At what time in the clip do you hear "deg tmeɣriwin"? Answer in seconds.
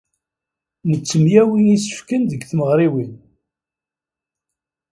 2.31-3.13